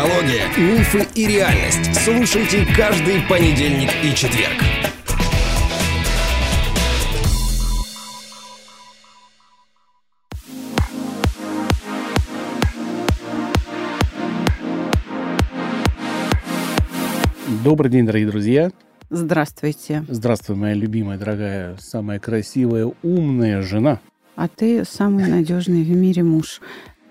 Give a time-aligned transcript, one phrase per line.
[0.00, 1.94] психология, мифы и реальность.
[1.94, 4.54] Слушайте каждый понедельник и четверг.
[17.62, 18.70] Добрый день, дорогие друзья.
[19.10, 20.04] Здравствуйте.
[20.08, 24.00] Здравствуй, моя любимая, дорогая, самая красивая, умная жена.
[24.34, 26.62] А ты самый надежный в мире муж.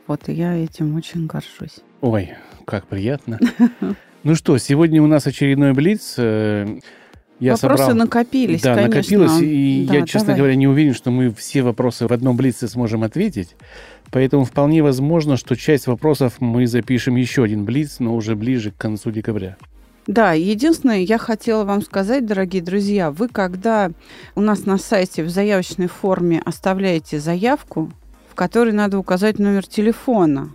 [0.07, 1.83] Вот и я этим очень горжусь.
[2.01, 2.31] Ой,
[2.65, 3.39] как приятно.
[4.21, 6.15] Ну что, сегодня у нас очередной блиц.
[6.17, 6.67] Э,
[7.39, 7.95] Я вопросы собрал...
[7.95, 8.95] накопились, Да, конечно.
[8.97, 10.37] накопилось, и да, я, честно давай.
[10.39, 13.55] говоря, не уверен, что мы все вопросы в одном блице сможем ответить.
[14.11, 18.75] Поэтому вполне возможно, что часть вопросов мы запишем еще один блиц, но уже ближе к
[18.75, 19.55] концу декабря.
[20.05, 23.91] Да, единственное, я хотела вам сказать, дорогие друзья, вы когда
[24.35, 27.89] у нас на сайте в заявочной форме оставляете заявку,
[28.29, 30.49] в которой надо указать номер телефона,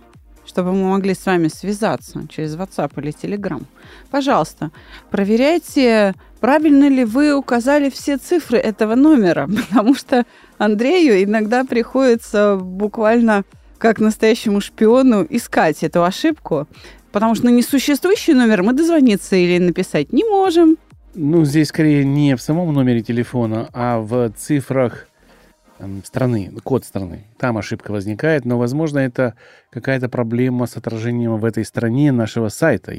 [0.45, 3.63] чтобы мы могли с вами связаться через WhatsApp или Telegram.
[4.11, 4.71] Пожалуйста,
[5.09, 10.25] проверяйте, правильно ли вы указали все цифры этого номера, потому что
[10.57, 13.43] Андрею иногда приходится буквально
[13.77, 16.67] как настоящему шпиону искать эту ошибку,
[17.11, 20.77] потому что на несуществующий номер мы дозвониться или написать не можем.
[21.13, 25.07] Ну, здесь скорее не в самом номере телефона, а в цифрах
[25.79, 27.25] эм, страны, код страны.
[27.37, 29.35] Там ошибка возникает, но, возможно, это
[29.75, 32.93] какая-то проблема с отражением в этой стране нашего сайта.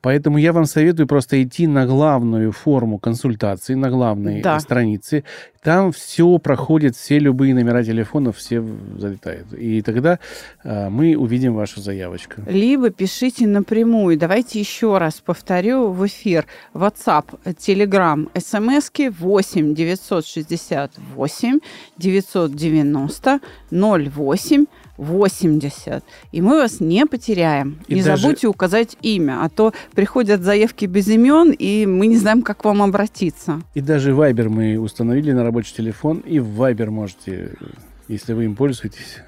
[0.00, 4.60] Поэтому я вам советую просто идти на главную форму консультации, на главной Да.
[4.60, 5.24] странице.
[5.62, 8.64] Там все проходит, все любые номера телефонов, все
[8.96, 9.52] залетают.
[9.52, 10.18] И тогда
[10.64, 12.40] э, мы увидим вашу заявочку.
[12.46, 14.16] Либо пишите напрямую.
[14.16, 16.46] Давайте еще раз повторю в эфир.
[16.74, 21.58] WhatsApp, Telegram, смс 8 968
[21.98, 24.66] 990 08
[25.00, 26.04] 80.
[26.32, 27.78] И мы вас не потеряем.
[27.88, 32.16] И не даже- забудьте указать имя, а то приходят заявки без имен, и мы не
[32.16, 33.62] знаем, как к вам обратиться.
[33.74, 37.52] И даже Viber мы установили на рабочий телефон, и в Viber можете,
[38.08, 39.18] если вы им пользуетесь,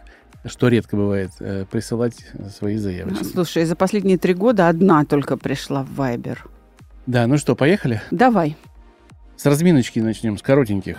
[0.44, 2.16] что редко бывает, э, присылать
[2.56, 3.24] свои заявочки.
[3.24, 6.38] Слушай, за последние три года одна только пришла в Viber.
[7.06, 8.02] Да, ну что, поехали?
[8.10, 8.56] Давай.
[9.36, 10.98] С разминочки начнем, с коротеньких,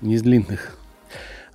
[0.00, 0.78] не с длинных.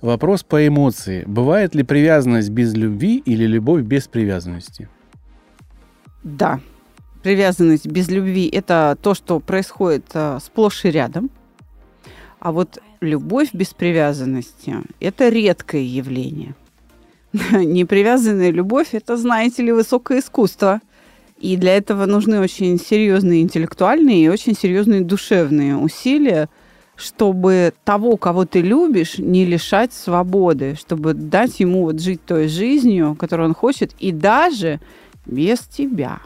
[0.02, 1.22] Вопрос по эмоции.
[1.28, 4.88] Бывает ли привязанность без любви или любовь без привязанности?
[6.24, 6.58] Да.
[7.22, 11.30] Привязанность без любви– это то, что происходит э, сплошь и рядом.
[12.40, 16.56] А вот любовь без привязанности– это редкое явление.
[17.52, 20.80] Непривязанная любовь– это, знаете ли, высокое искусство.
[21.38, 26.48] И для этого нужны очень серьезные интеллектуальные и очень серьезные душевные усилия,
[27.02, 33.16] чтобы того, кого ты любишь, не лишать свободы, чтобы дать ему вот жить той жизнью,
[33.18, 34.80] которую он хочет, и даже
[35.26, 36.20] без тебя.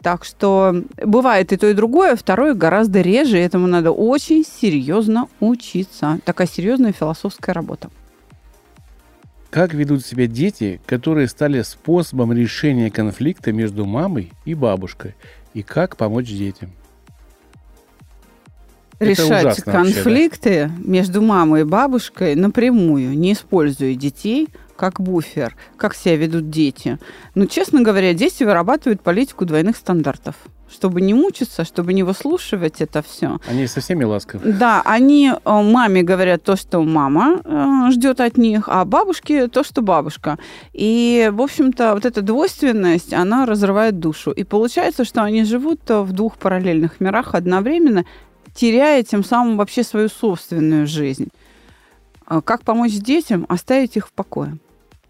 [0.00, 6.20] Так что бывает и то, и другое, второе гораздо реже, этому надо очень серьезно учиться.
[6.24, 7.90] Такая серьезная философская работа.
[9.50, 15.14] Как ведут себя дети, которые стали способом решения конфликта между мамой и бабушкой?
[15.54, 16.70] И как помочь детям?
[19.00, 19.72] Решать ужасно вообще, да?
[19.72, 24.48] конфликты между мамой и бабушкой напрямую, не используя детей
[24.78, 26.98] как буфер, как себя ведут дети.
[27.34, 30.36] Но, честно говоря, дети вырабатывают политику двойных стандартов.
[30.70, 33.40] Чтобы не мучиться, чтобы не выслушивать это все.
[33.48, 34.52] Они со всеми ласковы.
[34.52, 39.64] Да, они э, маме говорят то, что мама э, ждет от них, а бабушке то,
[39.64, 40.38] что бабушка.
[40.74, 44.30] И, в общем-то, вот эта двойственность, она разрывает душу.
[44.30, 48.04] И получается, что они живут э, в двух параллельных мирах одновременно,
[48.58, 51.28] теряя тем самым вообще свою собственную жизнь.
[52.26, 53.46] А Как помочь детям?
[53.48, 54.58] Оставить их в покое.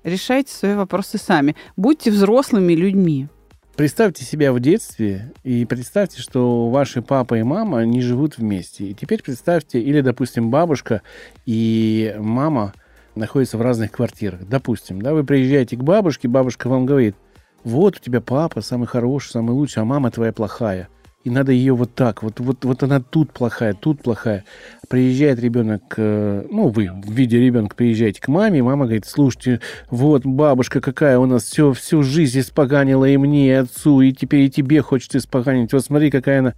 [0.05, 1.57] Решайте свои вопросы сами.
[1.77, 3.29] Будьте взрослыми людьми.
[3.75, 8.89] Представьте себя в детстве и представьте, что ваши папа и мама не живут вместе.
[8.89, 11.01] И теперь представьте, или, допустим, бабушка
[11.47, 12.75] и мама
[13.15, 14.47] находятся в разных квартирах.
[14.47, 17.17] Допустим, да, вы приезжаете к бабушке, бабушка вам говорит,
[17.65, 20.89] вот у тебя папа самый хороший, самый лучший, а мама твоя плохая.
[21.25, 24.45] И надо ее вот так, вот, вот, вот она тут плохая, тут плохая.
[24.89, 29.61] Приезжает ребенок, ну, вы в виде ребенка приезжаете к маме, мама говорит, слушайте,
[29.91, 34.43] вот бабушка какая у нас все, всю жизнь испоганила и мне, и отцу, и теперь
[34.43, 35.73] и тебе хочет испоганить.
[35.73, 36.55] Вот смотри, какая она...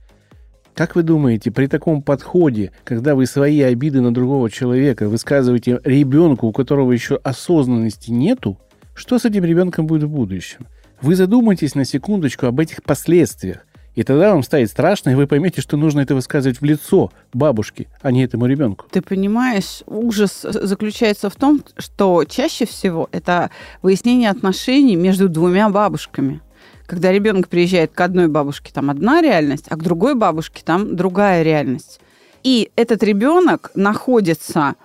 [0.75, 6.47] Как вы думаете, при таком подходе, когда вы свои обиды на другого человека высказываете ребенку,
[6.47, 8.59] у которого еще осознанности нету,
[8.95, 10.67] что с этим ребенком будет в будущем?
[11.03, 13.67] Вы задумайтесь на секундочку об этих последствиях.
[14.01, 17.87] И тогда вам станет страшно, и вы поймете, что нужно это высказывать в лицо бабушке,
[18.01, 18.87] а не этому ребенку.
[18.91, 23.51] Ты понимаешь, ужас заключается в том, что чаще всего это
[23.83, 26.41] выяснение отношений между двумя бабушками,
[26.87, 31.43] когда ребенок приезжает к одной бабушке, там одна реальность, а к другой бабушке там другая
[31.43, 32.01] реальность.
[32.43, 34.77] И этот ребенок находится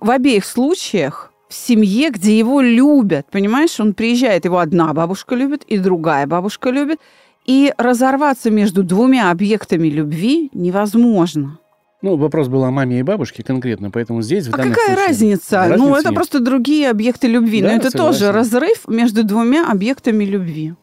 [0.00, 3.26] в обеих случаях в семье, где его любят.
[3.30, 6.98] Понимаешь, он приезжает, его одна бабушка любит, и другая бабушка любит.
[7.46, 11.58] И разорваться между двумя объектами любви невозможно.
[12.02, 14.46] Ну, вопрос был о маме и бабушке конкретно, поэтому здесь...
[14.46, 15.58] В а какая случае, разница?
[15.58, 15.78] разница?
[15.78, 16.14] Ну, это нет.
[16.14, 17.62] просто другие объекты любви.
[17.62, 18.12] Да, Но это согласен.
[18.12, 20.74] тоже разрыв между двумя объектами любви.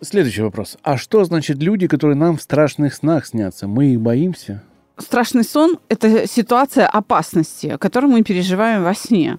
[0.00, 0.78] Следующий вопрос.
[0.82, 3.66] А что значит люди, которые нам в страшных снах снятся?
[3.66, 4.62] Мы их боимся?
[4.98, 9.38] Страшный сон– это ситуация опасности, которую мы переживаем во сне.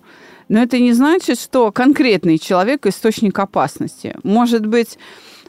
[0.49, 4.15] Но это не значит, что конкретный человек– источник опасности.
[4.23, 4.97] Может быть,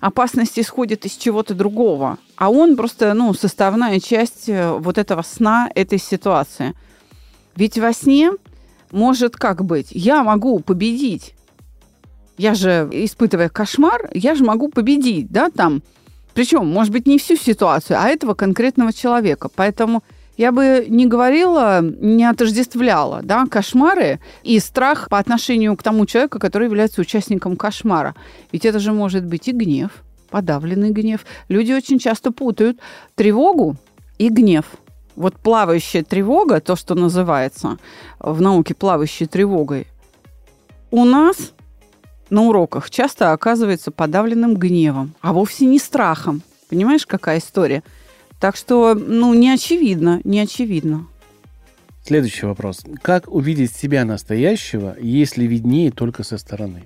[0.05, 5.71] опасность исходит из чего-то другого, а он просто ну, составная часть э, вот этого сна,
[5.75, 6.75] этой ситуации.
[7.57, 8.33] Ведь во сне
[8.91, 9.89] может как быть?
[9.93, 11.35] Я могу победить.
[12.37, 15.83] Я же, испытывая кошмар, я же могу победить, да, там.
[16.35, 19.49] Причем, может быть, не всю ситуацию, а этого конкретного человека.
[19.57, 20.03] Поэтому
[20.37, 26.39] я бы не говорила, не отождествляла да, кошмары и страх по отношению к тому человеку,
[26.39, 28.15] который является участником кошмара.
[28.53, 29.91] Ведь это же может быть и гнев,
[30.31, 31.25] подавленный гнев.
[31.49, 32.79] Люди очень часто путают
[33.15, 33.77] тревогу
[34.19, 34.65] и гнев.
[35.17, 37.79] Вот плавающая тревога, то, что называется
[38.19, 39.87] в науке плавающей тревогой,
[40.91, 41.53] у нас
[42.31, 46.43] на уроках часто оказывается подавленным гневом, а вовсе не страхом.
[46.69, 47.85] Понимаешь, какая история?
[48.41, 51.07] Так что, ну, не очевидно, не очевидно.
[52.05, 52.85] Следующий вопрос.
[53.01, 56.85] Как увидеть себя настоящего, если виднее только со стороны?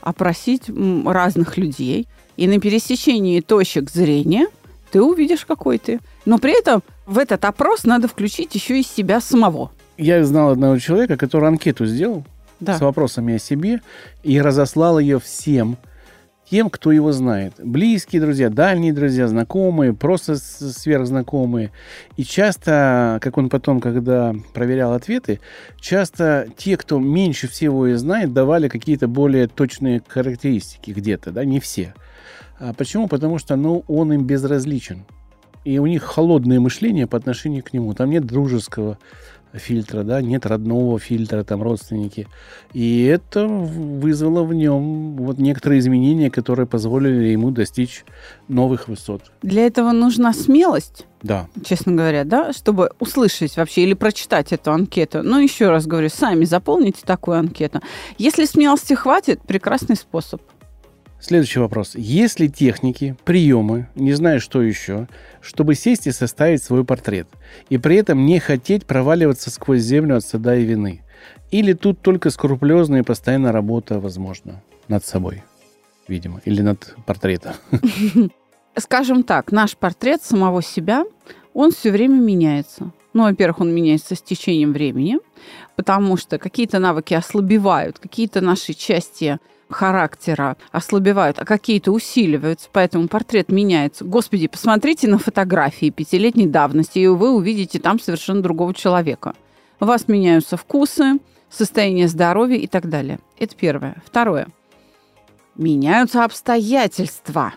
[0.00, 0.70] Опросить
[1.04, 2.08] разных людей,
[2.38, 4.46] и на пересечении точек зрения
[4.90, 6.00] ты увидишь, какой ты.
[6.24, 9.70] Но при этом в этот опрос надо включить еще и себя самого.
[9.98, 12.24] Я знал одного человека, который анкету сделал
[12.60, 12.78] да.
[12.78, 13.82] с вопросами о себе
[14.22, 15.76] и разослал ее всем–
[16.50, 17.54] тем, кто его знает.
[17.62, 21.70] Близкие друзья, дальние друзья, знакомые, просто сверхзнакомые.
[22.16, 25.38] И часто, как он потом, когда проверял ответы,
[25.80, 31.60] часто те, кто меньше всего и знает, давали какие-то более точные характеристики где-то, да, не
[31.60, 31.94] все.
[32.58, 33.06] А почему?
[33.06, 35.04] Потому что, ну, он им безразличен.
[35.64, 37.94] И у них холодное мышление по отношению к нему.
[37.94, 38.98] Там нет дружеского
[39.52, 42.28] фильтра, да, нет родного фильтра, там родственники.
[42.72, 48.04] И это вызвало в нем вот некоторые изменения, которые позволили ему достичь
[48.48, 49.22] новых высот.
[49.42, 51.06] Для этого нужна смелость.
[51.22, 51.48] Да.
[51.64, 55.22] Честно говоря, да, чтобы услышать вообще или прочитать эту анкету.
[55.22, 57.80] Но еще раз говорю, сами заполните такую анкету.
[58.18, 60.40] Если смелости хватит, прекрасный способ.
[61.20, 61.94] Следующий вопрос.
[61.96, 65.06] Есть ли техники, приемы, не знаю что еще,
[65.42, 67.28] чтобы сесть и составить свой портрет,
[67.68, 71.02] и при этом не хотеть проваливаться сквозь землю от стыда и вины?
[71.50, 75.42] Или тут только скрупулезная и постоянная работа возможна над собой,
[76.08, 77.52] видимо, или над портретом?
[78.78, 81.04] Скажем так, наш портрет самого себя,
[81.52, 82.92] он все время меняется.
[83.12, 85.18] Ну, во-первых, он меняется с течением времени,
[85.76, 89.38] потому что какие-то навыки ослабевают, какие-то наши части
[89.70, 94.04] характера ослабевают, а какие-то усиливаются, поэтому портрет меняется.
[94.04, 99.34] Господи, посмотрите на фотографии пятилетней давности, и вы увидите там совершенно другого человека.
[99.80, 103.18] У вас меняются вкусы, состояние здоровья и так далее.
[103.38, 103.96] Это первое.
[104.04, 104.48] Второе.
[105.56, 107.54] Меняются обстоятельства.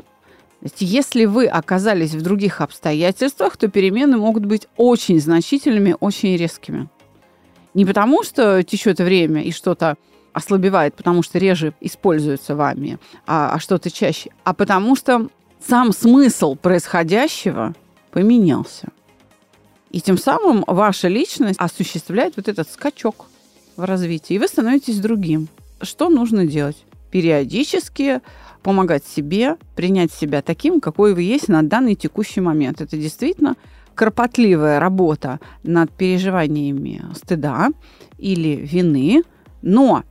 [0.80, 6.88] Если вы оказались в других обстоятельствах, то перемены могут быть очень значительными, очень резкими.
[7.74, 9.98] Не потому, что течет время и что-то
[10.34, 15.28] ослабевает, потому что реже используется вами, а, а что-то чаще, а потому что
[15.66, 17.74] сам смысл происходящего
[18.12, 18.90] поменялся.
[19.92, 23.28] И тем самым ваша личность осуществляет вот этот скачок
[23.78, 25.48] в развитии, и вы становитесь другим.
[25.82, 26.84] Что нужно делать?
[27.12, 28.22] Периодически
[28.64, 32.82] помогать себе, принять себя таким, какой вы есть на данный текущий момент.
[32.82, 33.56] Это действительно
[33.94, 37.70] кропотливая работа над переживаниями стыда
[38.18, 39.22] или вины,
[39.62, 40.04] но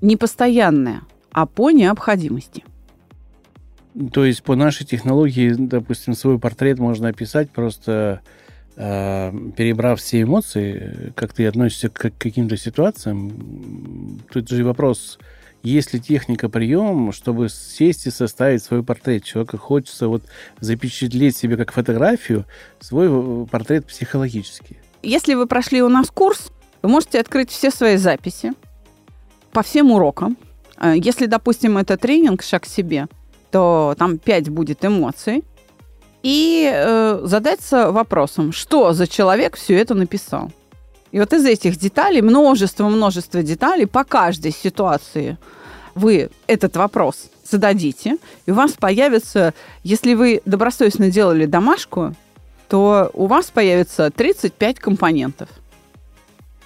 [0.00, 1.02] не постоянная,
[1.32, 2.64] а по необходимости.
[4.12, 8.20] То есть по нашей технологии, допустим, свой портрет можно описать просто
[8.76, 14.20] э, перебрав все эмоции, как ты относишься к каким-то ситуациям.
[14.32, 15.18] Тут же вопрос,
[15.62, 19.24] есть ли техника, прием, чтобы сесть и составить свой портрет.
[19.24, 20.22] Человеку хочется вот
[20.60, 22.44] запечатлеть себе как фотографию
[22.78, 24.78] свой э, портрет психологический.
[25.02, 26.52] Если вы прошли у нас курс,
[26.82, 28.52] вы можете открыть все свои записи,
[29.52, 30.36] по всем урокам.
[30.76, 33.06] Э, если, допустим, это тренинг «Шаг к себе»,
[33.50, 35.44] то там 5 будет эмоций.
[36.22, 40.52] И э, задаться вопросом, что за человек все это написал.
[41.12, 45.38] И вот из этих деталей, множество-множество деталей по каждой ситуации
[45.94, 52.14] вы этот вопрос зададите, и у вас появится, если вы добросовестно делали домашку,
[52.68, 55.48] то у вас появится 35 компонентов.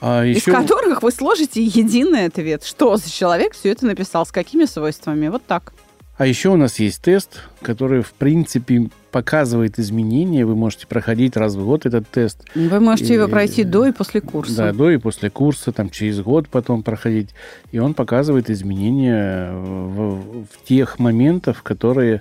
[0.07, 0.53] А из еще...
[0.53, 2.63] которых вы сложите единый ответ.
[2.63, 5.29] Что за человек все это написал, с какими свойствами.
[5.29, 5.73] Вот так.
[6.19, 10.45] А еще у нас есть тест, который, в принципе, показывает изменения.
[10.45, 12.45] Вы можете проходить раз в год этот тест.
[12.55, 14.57] Вы можете и, его пройти до и после курса.
[14.57, 17.31] Да, до и после курса, там через год потом проходить.
[17.73, 22.21] И он показывает изменения в, в тех моментах, которые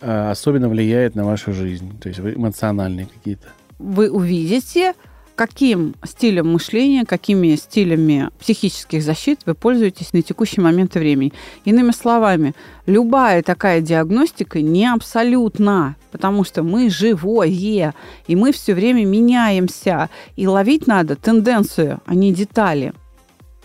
[0.00, 1.96] а, особенно влияют на вашу жизнь.
[2.00, 3.46] То есть эмоциональные какие-то.
[3.78, 4.94] Вы увидите
[5.34, 11.32] каким стилем мышления, какими стилями психических защит вы пользуетесь на текущий момент времени.
[11.64, 12.54] Иными словами,
[12.86, 17.94] любая такая диагностика не абсолютна, потому что мы живое,
[18.26, 22.92] и мы все время меняемся, и ловить надо тенденцию, а не детали.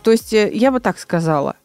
[0.03, 1.55] То есть э, я бы так сказала,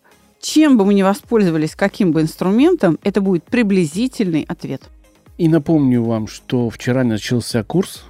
[0.41, 4.91] чем бы мы ни воспользовались, каким бы инструментом, это будет приблизительный ответ.
[5.39, 8.05] И напомню вам, что вчера начался курс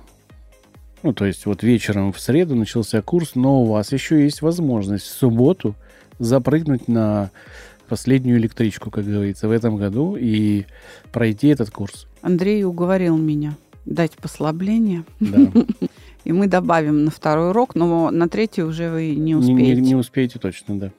[1.05, 5.05] ну, то есть вот вечером в среду начался курс, но у вас еще есть возможность
[5.05, 5.75] в субботу
[6.19, 7.31] запрыгнуть на
[7.89, 10.65] последнюю электричку, как говорится, в этом году и
[11.13, 12.07] пройти этот курс.
[12.23, 15.05] Андрей уговорил меня дать послабление.
[15.21, 15.53] Да.
[16.25, 19.63] И мы добавим на второй урок, но на третий уже вы не успеете.
[19.63, 20.91] Не, не, не успеете точно, да.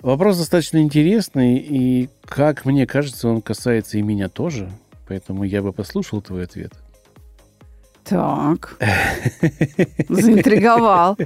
[0.00, 4.70] Вопрос достаточно интересный, и, как мне кажется, он касается и меня тоже,
[5.06, 6.72] поэтому я бы послушал твой ответ.
[8.10, 8.76] Так.
[10.08, 11.16] Заинтриговал.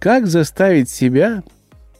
[0.00, 1.44] Как заставить себя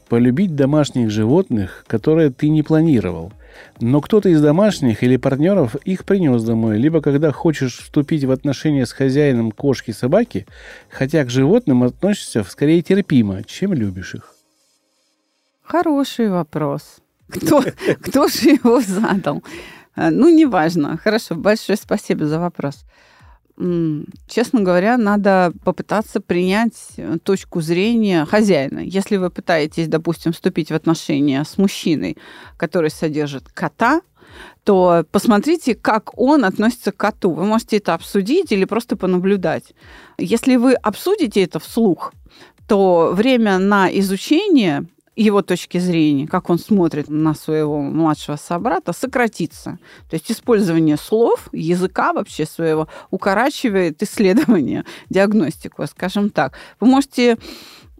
[0.09, 3.31] полюбить домашних животных, которые ты не планировал?
[3.79, 8.85] Но кто-то из домашних или партнеров их принес домой, либо когда хочешь вступить в отношения
[8.85, 10.45] с хозяином кошки-собаки,
[10.89, 14.35] хотя к животным относишься скорее терпимо, чем любишь их.
[15.63, 16.97] Хороший вопрос.
[17.29, 17.63] Кто,
[18.01, 19.41] кто же его задал?
[19.95, 20.97] Ну, неважно.
[21.01, 22.83] Хорошо, большое спасибо за вопрос
[24.27, 28.79] честно говоря, надо попытаться принять э, точку зрения хозяина.
[28.79, 32.17] Если вы пытаетесь, допустим, вступить в отношения с мужчиной,
[32.57, 34.01] который содержит кота,
[34.65, 37.31] то посмотрите, как он относится к коту.
[37.31, 39.73] Вы можете это обсудить или просто понаблюдать.
[40.17, 42.13] Если вы обсудите это вслух,
[42.67, 44.85] то время на изучение
[45.15, 49.79] его точки зрения, как он смотрит на своего младшего собрата, сократится.
[50.09, 56.53] То есть использование слов, языка вообще своего укорачивает исследование, диагностику, скажем так.
[56.79, 57.37] Вы можете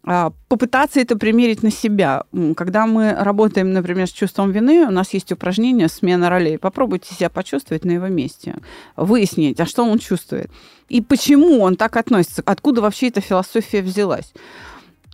[0.08, 2.24] а, попытаться это примерить на себя.
[2.56, 6.60] Когда мы работаем, например, с чувством вины, у нас есть упражнение «Смена ролей».
[6.60, 8.58] Попробуйте себя почувствовать на его месте,
[8.96, 10.52] выяснить, а что он чувствует.
[10.90, 14.32] И почему он так относится, откуда вообще эта философия взялась.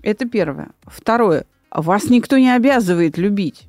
[0.03, 0.71] Это первое.
[0.85, 1.45] Второе.
[1.71, 3.63] Вас никто не обязывает любить.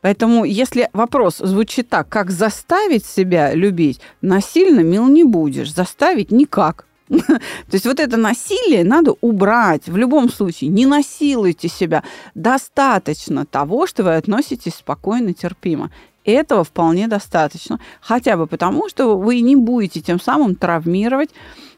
[0.00, 6.86] Поэтому, если вопрос звучит так, как заставить себя любить, насильно мил не будешь, заставить никак.
[7.08, 9.88] То есть вот это насилие надо убрать.
[9.88, 12.02] В любом случае, не насилуйте себя.
[12.34, 15.90] Достаточно того, что вы относитесь спокойно, терпимо.
[16.24, 17.78] Этого вполне достаточно.
[18.00, 21.30] Хотя бы потому, что вы не будете тем самым травмировать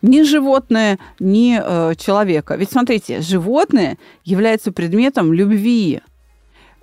[0.03, 2.55] ни животное, ни э, человека.
[2.55, 6.01] Ведь смотрите, животное является предметом любви.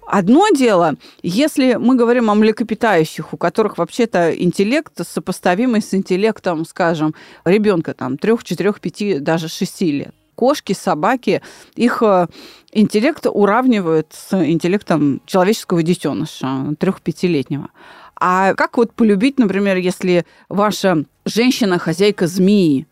[0.05, 7.15] Одно дело, если мы говорим о млекопитающих, у которых вообще-то интеллект сопоставимый с интеллектом, скажем,
[7.46, 10.13] ребенка там 3, 4, 5, даже 6 лет.
[10.35, 11.41] Кошки, собаки,
[11.75, 12.27] их э,
[12.71, 17.69] интеллект уравнивают с интеллектом человеческого детеныша, трех-пятилетнего.
[18.15, 22.87] А как вот полюбить, например, если ваша женщина хозяйка змеи,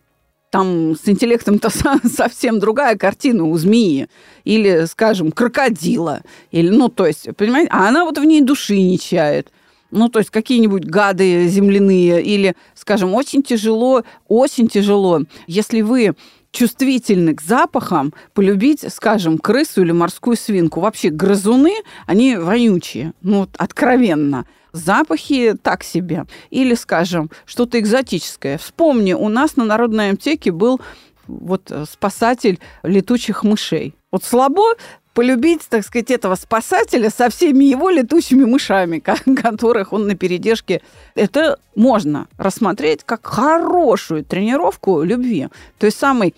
[0.51, 1.69] там с интеллектом-то
[2.07, 4.07] совсем другая картина у змеи.
[4.43, 6.21] Или, скажем, крокодила.
[6.51, 9.51] Или, ну, то есть, понимаете, а она вот в ней души не чает.
[9.91, 12.21] Ну, то есть какие-нибудь гады земляные.
[12.21, 16.15] Или, скажем, очень тяжело, очень тяжело, если вы
[16.51, 20.81] чувствительны к запахам, полюбить, скажем, крысу или морскую свинку.
[20.81, 21.73] Вообще грызуны,
[22.05, 24.45] они вонючие, ну, откровенно.
[24.73, 26.25] Запахи так себе.
[26.49, 28.57] Или, скажем, что-то экзотическое.
[28.57, 30.79] Вспомни, у нас на Народной аптеке был
[31.27, 33.95] вот э, спасатель летучих мышей.
[34.11, 34.75] Вот слабо
[35.13, 38.99] полюбить, так сказать, этого спасателя со всеми его летучими мышами,
[39.41, 40.81] которых он на передержке.
[41.15, 45.49] Это можно рассмотреть как хорошую тренировку любви.
[45.77, 46.33] То есть самой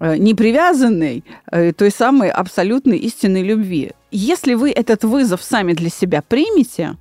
[0.00, 3.92] э, непривязанной, э, той самой абсолютной истинной любви.
[4.10, 6.96] Если вы этот вызов сами для себя примете,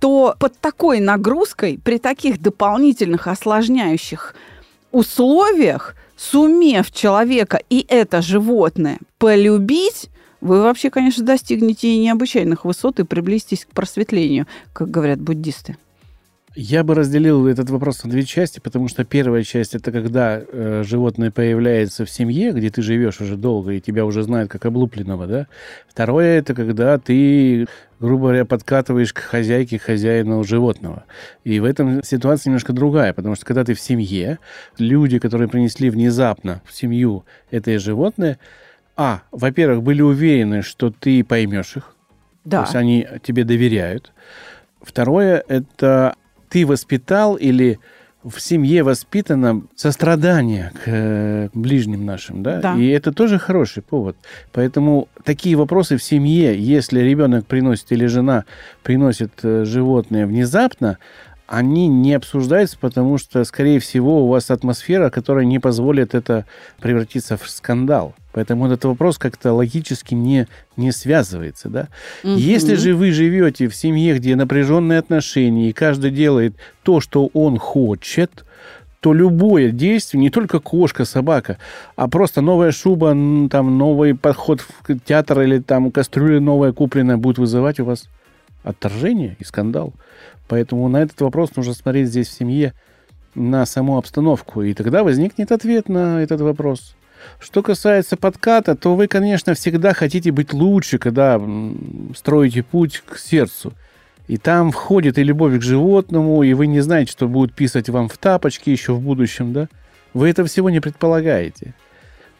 [0.00, 4.34] то под такой нагрузкой, при таких дополнительных осложняющих
[4.92, 10.10] условиях, сумев человека и это животное полюбить,
[10.40, 15.76] вы вообще, конечно, достигнете необычайных высот и приблизитесь к просветлению, как говорят буддисты.
[16.56, 20.82] Я бы разделил этот вопрос на две части, потому что первая часть это когда э,
[20.84, 25.28] животное появляется в семье, где ты живешь уже долго и тебя уже знают как облупленного,
[25.28, 25.46] да.
[25.88, 27.68] Второе это когда ты,
[28.00, 31.04] грубо говоря, подкатываешь к хозяйке, хозяину животного.
[31.44, 34.40] И в этом ситуация немножко другая, потому что когда ты в семье,
[34.76, 38.40] люди, которые принесли внезапно в семью это животное,
[38.96, 41.94] а, во-первых, были уверены, что ты поймешь их,
[42.44, 42.58] Да.
[42.58, 44.12] то есть они тебе доверяют.
[44.82, 46.16] Второе это
[46.50, 47.78] ты воспитал или
[48.22, 52.60] в семье воспитано сострадание к э, ближним нашим, да?
[52.60, 52.76] Да.
[52.76, 54.14] И это тоже хороший повод.
[54.52, 58.44] Поэтому такие вопросы в семье, если ребенок приносит или жена
[58.82, 60.98] приносит э, животное внезапно,
[61.50, 66.46] они не обсуждаются, потому что, скорее всего, у вас атмосфера, которая не позволит это
[66.80, 68.14] превратиться в скандал.
[68.32, 71.68] Поэтому этот вопрос как-то логически не, не связывается.
[71.68, 71.88] Да?
[72.22, 72.36] Мгм.
[72.36, 76.54] Если же вы живете в семье, где напряженные отношения, и каждый делает
[76.84, 78.44] то, что он хочет,
[79.00, 81.58] то любое действие, не только кошка, собака,
[81.96, 83.08] а просто новая шуба,
[83.50, 88.08] там, новый подход в театр или там кастрюля новая купленная будет вызывать у вас
[88.62, 89.92] отторжение и скандал.
[90.48, 92.74] Поэтому на этот вопрос нужно смотреть здесь в семье
[93.34, 96.96] на саму обстановку, и тогда возникнет ответ на этот вопрос.
[97.38, 101.40] Что касается подката, то вы, конечно, всегда хотите быть лучше, когда
[102.16, 103.72] строите путь к сердцу.
[104.26, 108.08] И там входит и любовь к животному, и вы не знаете, что будут писать вам
[108.08, 109.68] в тапочки еще в будущем, да?
[110.14, 111.74] Вы этого всего не предполагаете.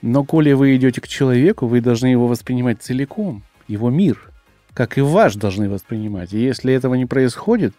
[0.03, 4.30] Но коли вы идете к человеку, вы должны его воспринимать целиком, его мир,
[4.75, 6.33] как и ваш должны воспринимать.
[6.33, 7.75] И если этого не происходит,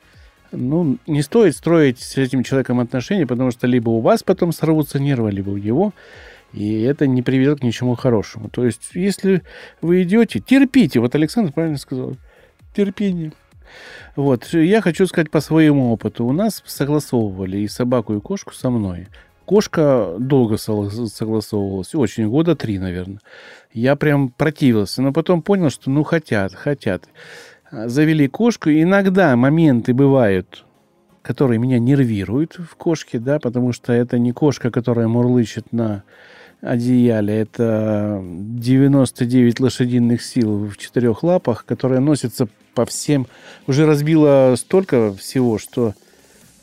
[0.51, 4.99] ну, не стоит строить с этим человеком отношения, потому что либо у вас потом сорвутся
[4.99, 5.93] нервы, либо у него,
[6.53, 8.49] и это не приведет к ничему хорошему.
[8.49, 9.41] То есть, если
[9.81, 10.99] вы идете, терпите.
[10.99, 12.17] Вот Александр правильно сказал.
[12.75, 13.31] Терпение.
[14.17, 16.25] Вот, я хочу сказать по своему опыту.
[16.25, 19.07] У нас согласовывали и собаку, и кошку со мной.
[19.45, 23.19] Кошка долго согла- согласовывалась, очень, года три, наверное.
[23.73, 27.05] Я прям противился, но потом понял, что ну хотят, хотят.
[27.71, 28.69] А, Завели кошку.
[28.69, 30.65] Иногда моменты бывают,
[31.21, 36.03] которые меня нервируют в кошке, да, потому что это не кошка, которая мурлычет на
[36.61, 43.27] одеяле, это 99 лошадиных сил в четырех лапах, которая носится по всем,
[43.67, 45.93] уже разбила столько всего, что,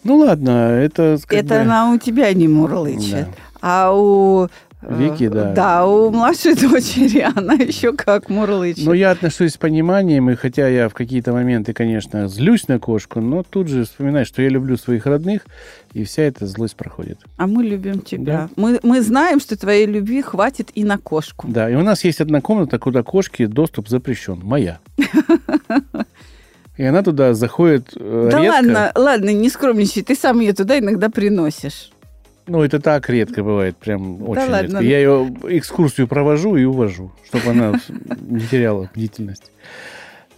[0.05, 3.27] ну ладно, это как Это бы- она у тебя не мурлычет.
[3.27, 3.35] Да.
[3.61, 4.49] А у...
[4.83, 5.53] э, Вики, да.
[5.53, 8.85] Да, у младшей дочери она еще как мурлычет.
[8.85, 13.21] Но я отношусь с пониманием, и хотя я в какие-то моменты, конечно, злюсь на кошку,
[13.21, 15.47] но тут же вспоминаю, что я люблю своих родных,
[15.93, 17.19] и вся эта злость проходит.
[17.37, 18.33] А мы любим тебя.
[18.33, 18.49] Да.
[18.57, 21.49] Мы, мы знаем, что твоей любви хватит и на кошку.
[21.49, 24.41] Да, и у нас есть одна комната, куда кошки доступ запрещен.
[24.43, 24.79] Моя.
[26.77, 28.55] И она туда заходит э, Да редко.
[28.57, 31.91] ладно, ладно, не скромничай, ты сам ее туда иногда приносишь.
[32.49, 34.79] Ну, это так редко бывает, прям очень ладно.
[34.79, 34.81] редко.
[34.81, 37.79] Я ее экскурсию провожу и увожу, чтобы она
[38.21, 39.53] не теряла бдительность.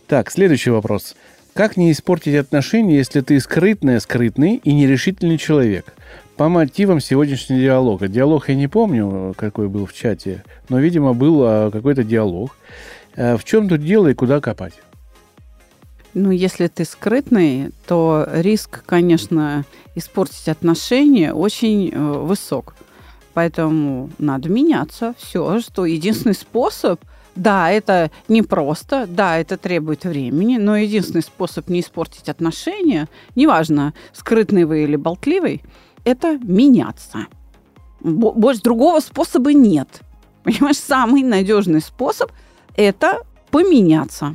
[0.08, 1.14] Так, следующий вопрос.
[1.54, 5.94] Как не испортить отношения, если ты скрытная, скрытный и нерешительный человек?
[6.36, 8.08] По мотивам сегодняшнего диалога.
[8.08, 12.56] Диалог я не помню, какой был в чате, но, видимо, был а, какой-то диалог.
[13.16, 14.74] А, В чем тут дело и куда копать?
[16.14, 22.74] Ну, если ты скрытный, то риск, конечно, испортить отношения очень э, высок.
[23.34, 25.14] Поэтому надо меняться.
[25.18, 27.00] Все, что единственный способ,
[27.36, 34.64] да, это непросто, да, это требует времени, но единственный способ не испортить отношения, неважно, скрытный
[34.64, 35.62] вы или болтливый,
[36.04, 37.26] это меняться.
[38.00, 40.00] Бо- Больше другого способа нет.
[40.42, 42.32] Понимаешь, самый надежный способ–
[42.76, 43.18] это
[43.50, 44.34] поменяться.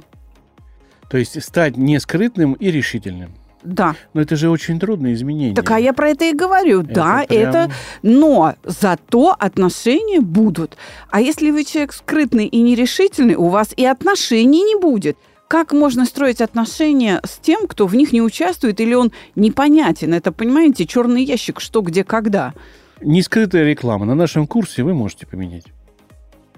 [1.10, 3.34] То есть стать не скрытным и решительным.
[3.66, 3.96] Да.
[4.14, 5.56] Но это же очень трудное изменение.
[5.56, 6.84] Так а я про это и говорю.
[6.84, 7.72] да, прям- это...
[8.04, 10.78] Но зато отношения будут.
[11.10, 15.18] А если вы человек скрытный и нерешительный, у вас и отношений не будет.
[15.48, 20.14] Как можно строить отношения с тем, кто в них не участвует, или он непонятен?
[20.14, 22.54] Это, понимаете, черный ящик, что, где, когда.
[23.02, 24.06] Нескрытая реклама.
[24.06, 25.66] На нашем курсе вы можете поменять.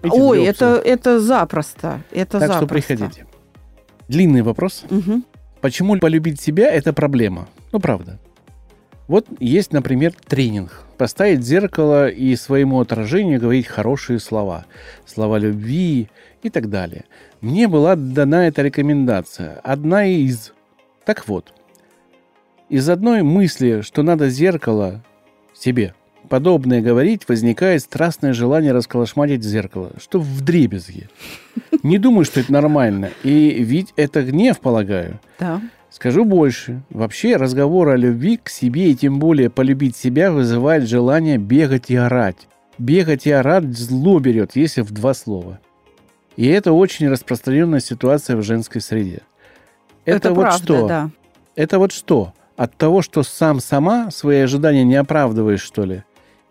[0.01, 2.01] Эти Ой, это, это запросто.
[2.11, 2.67] Это Так что запросто.
[2.95, 3.27] приходите.
[4.07, 4.83] Длинный вопрос.
[4.89, 5.25] Мгм.
[5.67, 7.49] Почему полюбить себя– это проблема?
[7.73, 8.19] Ну, правда.
[9.09, 10.85] Вот есть, например, тренинг.
[10.97, 14.65] Поставить зеркало и своему отражению говорить хорошие слова.
[15.05, 16.07] Слова любви
[16.41, 17.03] и так далее.
[17.41, 19.59] Мне была дана эта рекомендация.
[19.61, 20.53] Одна из.
[21.03, 21.53] Так вот.
[22.69, 25.03] Из одной мысли, что надо зеркало
[25.53, 25.95] себе
[26.27, 31.09] подобное говорить, возникает страстное желание расколошматить зеркало, что в дребезги.
[31.83, 33.09] Не думаю, что это нормально.
[33.23, 35.19] И ведь это гнев, полагаю.
[35.39, 35.61] Да.
[35.89, 36.81] Скажу больше.
[36.89, 41.95] Вообще разговор о любви к себе и тем более полюбить себя вызывает желание бегать и
[41.95, 42.47] орать.
[42.77, 45.59] Бегать и орать зло берет, если в два слова.
[46.35, 49.21] И это очень распространенная ситуация в женской среде.
[50.05, 50.87] Это, Это вот правда, что?
[50.87, 51.09] да.
[51.55, 52.33] Это вот что?
[52.55, 56.03] От того, что сам сама свои ожидания не оправдываешь, что ли?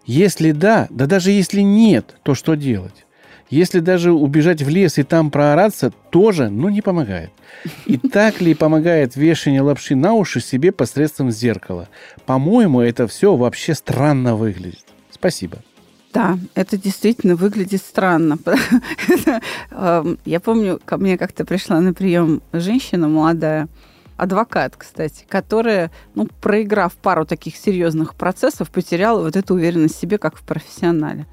[0.06, 3.04] Если да, да даже если нет, то что делать?
[3.50, 7.30] Если даже убежать в лес и там проораться, тоже, ну, не помогает.
[7.86, 11.88] И так ли помогает вешание лапши на уши себе посредством зеркала?
[12.24, 14.84] По-моему, это все вообще странно выглядит.
[15.10, 15.58] Спасибо.
[16.12, 18.38] Да, это действительно выглядит странно.
[19.70, 23.68] Эм, Я помню, ко мне как-то пришла на прием женщина молодая,
[24.16, 30.18] адвокат, кстати, которая, ну, проиграв пару таких серьезных процессов, потеряла вот эту уверенность в себе,
[30.18, 31.26] как в профессионале.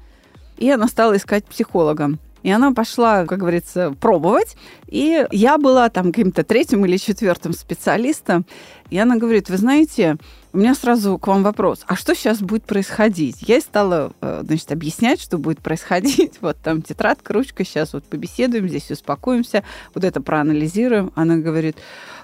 [0.56, 2.18] И она стала искать психолога.
[2.42, 4.56] И она пошла, как говорится, пробовать.
[4.86, 8.44] И я была там каким-то третьим или четвертым специалистом.
[8.90, 10.18] И она говорит, вы знаете,
[10.54, 13.38] у меня сразу к вам вопрос, а что сейчас будет происходить?
[13.40, 16.38] Я стала, э, значит, объяснять, что будет происходить.
[16.40, 19.64] Вот там тетрадка, ручка, сейчас вот побеседуем, здесь успокоимся,
[19.94, 21.10] вот это проанализируем.
[21.16, 21.76] Она говорит,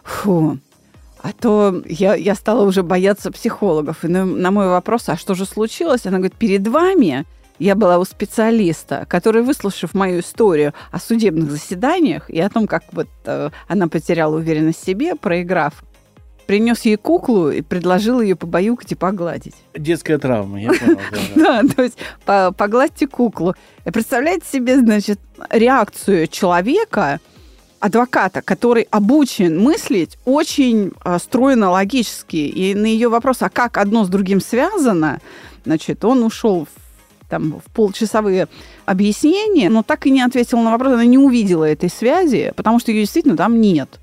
[0.04, 0.58] фу,
[1.22, 4.04] а то я, я стала уже бояться психологов.
[4.04, 6.06] И на, на мой вопрос, а что же случилось?
[6.06, 7.24] Она говорит, перед вами
[7.58, 12.84] я была у специалиста, который, выслушав мою историю о судебных заседаниях и о том, как
[12.92, 15.82] вот э, она потеряла уверенность в себе, проиграв,
[16.50, 19.54] принес ей куклу и предложил ее побаюкать и погладить.
[19.72, 20.98] Детская травма, я понял.
[21.36, 23.54] да, то есть по- погладьте куклу.
[23.84, 27.20] Представляете себе, значит, реакцию человека,
[27.78, 32.38] адвоката, который обучен мыслить очень а, стройно логически.
[32.38, 35.20] И на ее вопрос, а как одно с другим связано,
[35.64, 38.48] значит, он ушел в там, в полчасовые
[38.86, 42.90] объяснения, но так и не ответил на вопрос, она не увидела этой связи, потому что
[42.90, 44.00] ее действительно там нет.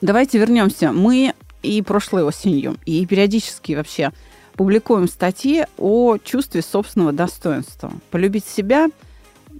[0.00, 0.92] Давайте вернемся.
[0.92, 1.34] Мы
[1.64, 4.12] и прошлой осенью, и периодически вообще
[4.54, 7.92] публикуем статьи о чувстве собственного достоинства.
[8.10, 8.88] Полюбить себя,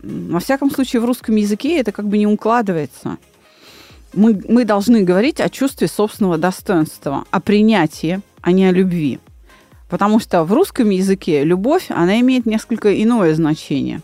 [0.03, 3.19] во всяком случае, в русском языке это как бы не укладывается.
[4.13, 9.19] Мы, мы должны говорить о чувстве собственного достоинства, о принятии, а не о любви.
[9.89, 14.03] Потому что в русском языке любовь, она имеет несколько иное значение.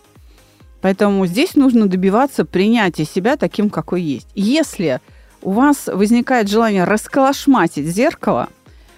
[0.80, 4.28] Поэтому здесь нужно добиваться принятия себя таким, какой есть.
[4.34, 5.00] Если
[5.42, 8.48] у вас возникает желание расколошматить зеркало,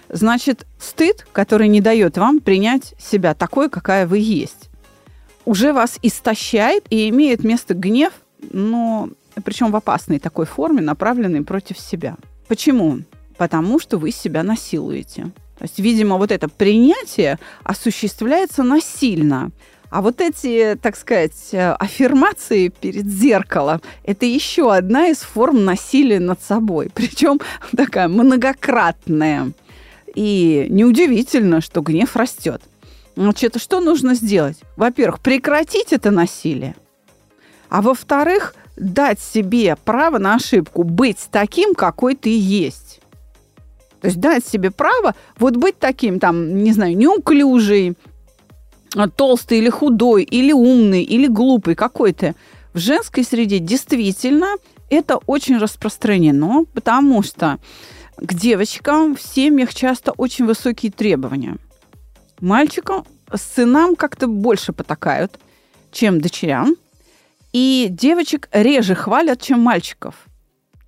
[0.09, 4.69] значит, стыд, который не дает вам принять себя такой, какая вы есть,
[5.45, 8.13] уже вас истощает и имеет место гнев,
[8.51, 9.09] но
[9.43, 12.15] причем в опасной такой форме, направленный против себя.
[12.47, 12.99] Почему?
[13.37, 15.31] Потому что вы себя насилуете.
[15.57, 19.51] То есть, видимо, вот это принятие осуществляется насильно.
[19.93, 26.19] А вот эти, так сказать, э, аффирмации перед зеркалом– это еще одна из форм насилия
[26.19, 26.89] над собой.
[26.95, 27.39] Причем
[27.77, 29.51] такая многократная.
[30.15, 32.63] И неудивительно, что гнев растет.
[33.15, 34.57] Значит, что нужно сделать?
[34.77, 36.75] Во-первых, прекратить это насилие.
[37.69, 42.99] А во-вторых, дать себе право на ошибку, быть таким, какой ты есть.
[44.01, 47.95] То есть дать себе право вот быть таким, там, не знаю, неуклюжий,
[49.15, 52.35] толстый или худой, или умный, или глупый какой-то.
[52.73, 54.55] В женской среде действительно
[54.89, 57.59] это очень распространено, потому что
[58.17, 61.57] к девочкам в семьях часто очень высокие требования.
[62.39, 65.39] Мальчикам, сынам как-то больше потакают,
[65.91, 66.75] чем дочерям.
[67.51, 70.15] И девочек реже хвалят, чем мальчиков.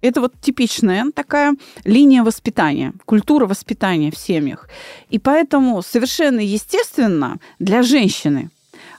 [0.05, 4.69] Это вот типичная такая линия воспитания, культура воспитания в семьях.
[5.09, 8.49] И поэтому совершенно естественно для женщины,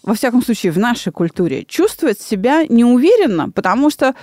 [0.02, 4.14] во всяком случае в нашей культуре, чувствовать себя неуверенно, потому что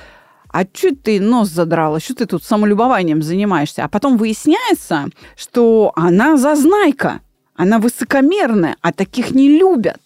[0.49, 3.85] а что ты нос задрала, что ты тут самолюбованием занимаешься?
[3.85, 7.21] А потом выясняется, что она зазнайка,
[7.55, 9.99] она высокомерная, а таких не любят.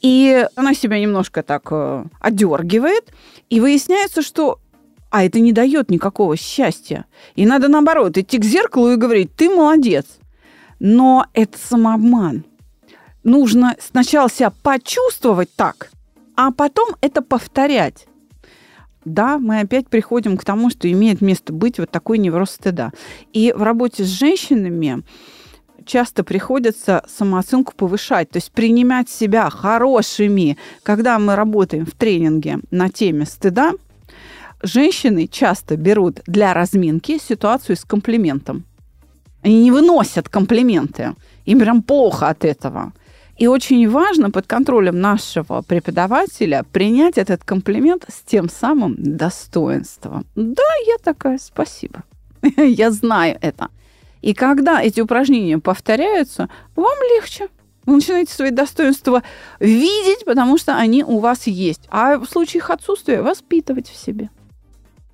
[0.00, 3.12] И она себя немножко так э, одергивает,
[3.50, 4.58] и выясняется, что
[5.12, 7.04] а это не дает никакого счастья.
[7.36, 10.06] И надо, наоборот, идти к зеркалу и говорить, ты молодец.
[10.80, 12.44] Но это самообман.
[13.22, 15.90] Нужно сначала себя почувствовать так,
[16.34, 18.06] а потом это повторять.
[19.04, 22.92] Да, мы опять приходим к тому, что имеет место быть вот такой невроз стыда.
[23.34, 25.02] И в работе с женщинами
[25.84, 30.56] часто приходится самооценку повышать, то есть принимать себя хорошими.
[30.82, 33.72] Когда мы работаем в тренинге на теме стыда,
[34.62, 38.64] женщины часто берут для разминки ситуацию с комплиментом.
[39.42, 41.14] Они не выносят комплименты.
[41.44, 42.92] Им прям плохо от этого.
[43.38, 50.26] И очень важно под контролем нашего преподавателя принять этот комплимент с тем самым достоинством.
[50.36, 52.04] Да, я такая, спасибо.
[52.56, 53.68] Я знаю это.
[54.20, 57.48] И когда эти упражнения повторяются, вам легче.
[57.84, 59.24] Вы начинаете свои достоинства
[59.58, 61.88] видеть, потому что они у вас есть.
[61.90, 64.30] А в случае их отсутствия воспитывать в себе.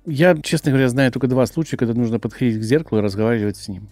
[0.09, 3.67] Я, честно говоря, знаю только два случая, когда нужно подходить к зеркалу и разговаривать с
[3.67, 3.87] ним.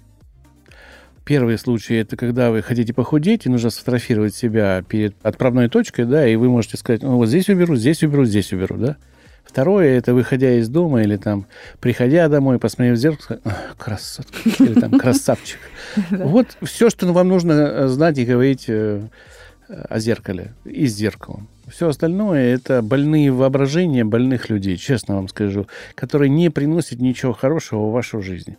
[1.23, 6.27] Первый случай– это когда вы хотите похудеть, и нужно сфотографировать себя перед отправной точкой, да,
[6.27, 8.97] и вы можете сказать, ну, вот здесь уберу, здесь уберу, здесь уберу, да.
[9.43, 11.45] Второе– это выходя из дома или там
[11.79, 13.39] приходя домой, посмотрев в зеркало,
[13.77, 15.59] красотка или там красавчик.
[16.11, 19.01] Вот все, что вам нужно э, знать и говорить э,
[19.67, 21.49] о зеркале и с зеркалом.
[21.67, 27.87] Все остальное– это больные воображения больных людей, честно вам скажу, которые не приносят ничего хорошего
[27.87, 28.55] в вашу жизнь.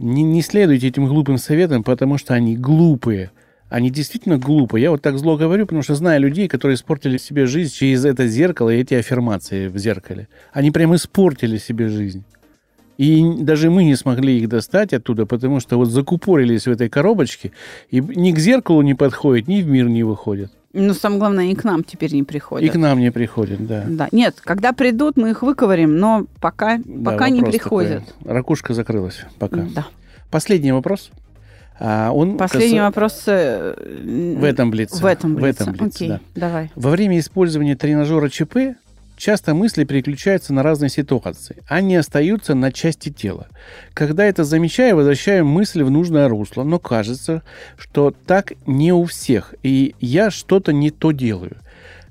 [0.00, 3.30] Не, не следуйте этим глупым советам, потому что они глупые.
[3.68, 4.82] Они действительно глупые.
[4.82, 8.26] Я вот так зло говорю, потому что знаю людей, которые испортили себе жизнь через это
[8.26, 10.26] зеркало и эти аффирмации в зеркале.
[10.52, 12.24] Они прям испортили себе жизнь.
[12.96, 17.52] И даже мы не смогли их достать оттуда, потому что вот закупорились в этой коробочке,
[17.90, 20.50] и ни к зеркалу не подходят, ни в мир не выходят.
[20.74, 22.68] Ну, самое главное, и к нам теперь не приходят.
[22.68, 23.84] И к нам не приходят, да.
[23.88, 24.08] Да.
[24.12, 28.04] Нет, когда придут, мы их выковырим, но пока, да, пока не приходят.
[28.06, 28.32] Такой.
[28.34, 29.66] Ракушка закрылась пока.
[29.74, 29.86] Да.
[30.30, 31.10] Последний вопрос.
[31.80, 32.86] А он Последний кас...
[32.86, 34.96] вопрос э, в этом блице.
[35.00, 35.64] В этом блице.
[35.64, 36.20] В этом блице Окей, да.
[36.34, 36.70] давай.
[36.74, 38.76] Во время использования тренажера ЧП
[39.18, 41.56] часто мысли переключаются на разные ситуации.
[41.68, 43.48] Они остаются на части тела.
[43.92, 47.42] Когда это замечаю, возвращаю мысль в нужное русло, но кажется,
[47.76, 51.58] что так не у всех, и я что-то не то делаю.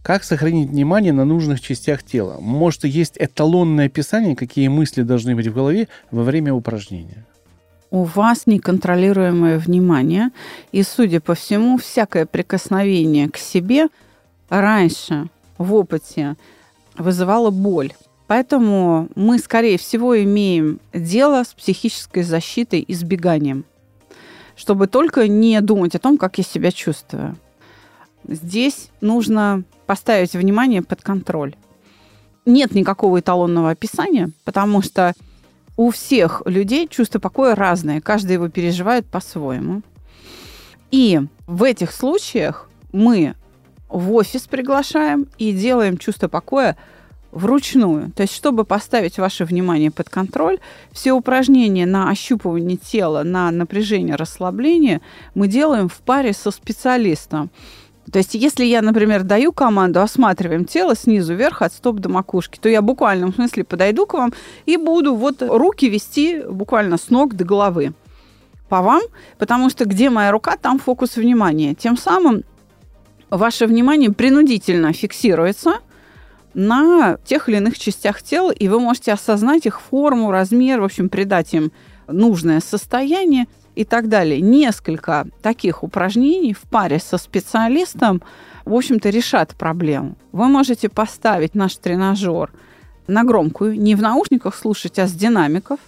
[0.03, 2.37] Как сохранить внимание на нужных частях тела?
[2.39, 7.25] Может, есть эталонное описание, какие мысли должны быть в голове во время упражнения?
[7.89, 10.31] у вас неконтролируемое внимание,
[10.73, 13.87] и, судя по всему, всякое прикосновение к себе
[14.49, 16.35] раньше в опыте
[16.97, 17.93] вызывала боль.
[18.27, 23.65] Поэтому мы, скорее всего, имеем дело с психической защитой и сбеганием,
[24.55, 27.38] чтобы только не думать о том, как я себя чувствую.
[28.27, 31.55] Здесь нужно поставить внимание под контроль.
[32.45, 35.13] Нет никакого эталонного описания, потому что
[35.77, 39.83] у всех людей чувство покоя разное, каждый его переживает по-своему.
[40.91, 43.36] И в этих случаях мы
[43.89, 46.78] в офис приглашаем и делаем чувство покоя
[47.32, 48.12] вручную.
[48.12, 50.60] То есть, чтобы поставить ваше внимание под контроль,
[50.91, 55.02] все упражнения на ощупывание тела, на напряжение, расслабление
[55.36, 57.50] мы делаем в паре со специалистом.
[58.12, 62.58] То есть, если я, например, даю команду осматриваем тело снизу вверх от стоп до макушки,
[62.58, 64.34] то я буквально в смысле подойду к вам
[64.65, 67.93] и буду вот руки вести буквально с ног до головы
[68.69, 69.02] по вам,
[69.38, 71.73] потому что где моя рука, там фокус внимания.
[71.73, 72.43] Тем самым
[73.29, 75.75] ваше внимание принудительно фиксируется
[76.53, 81.09] на тех или иных частях тела, и вы можете осознать их форму, размер, в общем,
[81.09, 81.71] придать им
[82.07, 84.41] нужное состояние и так далее.
[84.41, 88.23] Несколько таких упражнений в паре со специалистом,
[88.65, 90.17] в общем-то, решат проблему.
[90.31, 92.51] Вы можете поставить наш тренажер
[93.05, 95.79] на громкую, не в наушниках слушать, а с динамиков,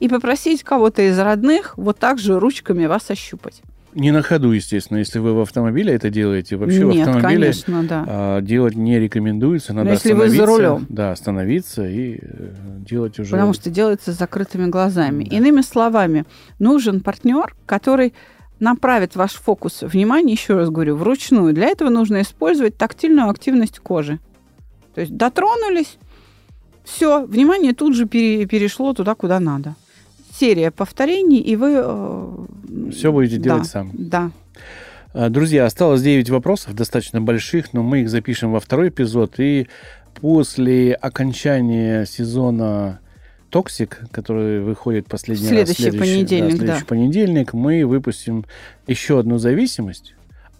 [0.00, 3.62] и попросить кого-то из родных вот так же ручками вас ощупать.
[3.94, 6.56] Не на ходу, естественно, если вы в автомобиле это делаете.
[6.56, 8.04] Вообще Нет, в автомобиле конечно, да.
[8.06, 9.72] А, делать не рекомендуется.
[9.72, 10.86] Надо Но если вы за рулем.
[10.88, 13.30] Да, остановиться и э, делать уже...
[13.30, 15.24] Потому что делается с закрытыми глазами.
[15.24, 15.36] Да.
[15.36, 16.24] Иными словами,
[16.58, 18.14] нужен партнер, который
[18.58, 21.54] направит ваш фокус внимания, еще раз говорю, вручную.
[21.54, 24.18] Для этого нужно использовать тактильную активность кожи.
[24.94, 25.98] То есть дотронулись,
[26.82, 29.76] все, внимание тут же перешло туда, куда надо
[30.38, 31.74] серия повторений, и вы...
[31.76, 33.90] Э, Все будете делать да, сам.
[33.94, 34.30] Да.
[35.12, 39.38] А, друзья, осталось 9 вопросов, достаточно больших, но мы их запишем во второй эпизод.
[39.38, 39.68] И
[40.20, 43.00] после окончания сезона
[43.50, 46.86] Токсик, который выходит последний следующий раз следующий понедельник, да, следующий да.
[46.86, 48.44] понедельник, мы выпустим
[48.88, 50.14] еще одну зависимость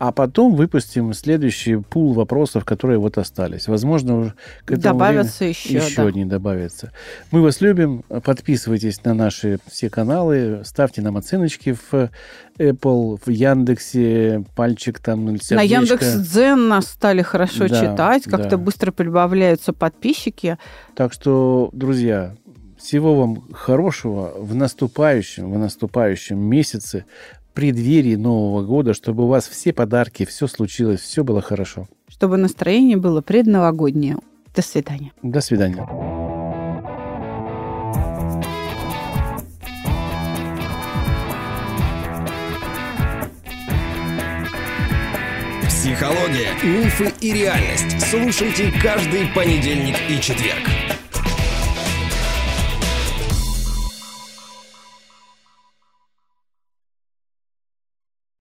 [0.08, 3.68] а потом выпустим следующий пул вопросов, которые вот остались.
[3.68, 4.34] Возможно,
[4.66, 6.08] к этому добавятся еще, еще да.
[6.08, 6.92] одни добавятся.
[7.30, 8.02] Мы вас любим.
[8.02, 12.10] Подписывайтесь на наши все каналы, ставьте нам оценочки в
[12.58, 18.56] Apple, в Яндексе, пальчик там, На Яндекс Дзен нас стали хорошо да, читать, как-то да.
[18.58, 20.58] быстро прибавляются подписчики.
[20.96, 22.34] Так что, друзья,
[22.76, 27.06] всего вам хорошего в наступающем, в наступающем месяце
[27.54, 31.88] преддверии Нового года, чтобы у вас все подарки, все случилось, все было хорошо.
[32.08, 34.18] Чтобы настроение было предновогоднее.
[34.54, 35.12] До свидания.
[35.22, 35.86] До свидания.
[45.68, 48.00] Психология, мифы и реальность.
[48.10, 50.93] Слушайте каждый понедельник и четверг.